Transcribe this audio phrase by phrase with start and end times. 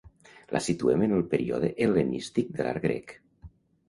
[0.55, 3.15] La situem en el període hel·lenístic de l'art grec.